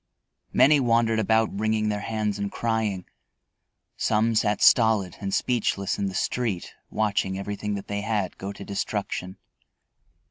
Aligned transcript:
Many 0.51 0.79
wandered 0.79 1.19
about 1.19 1.59
wringing 1.59 1.89
their 1.89 1.99
hands 1.99 2.39
and 2.39 2.51
crying; 2.51 3.05
some 3.95 4.33
sat 4.33 4.59
stolid 4.59 5.17
and 5.21 5.31
speechless 5.31 5.99
in 5.99 6.07
the 6.07 6.15
street 6.15 6.73
watching 6.89 7.37
everything 7.37 7.75
that 7.75 7.85
they 7.87 8.01
had 8.01 8.35
go 8.39 8.51
to 8.51 8.65
destruction. 8.65 9.37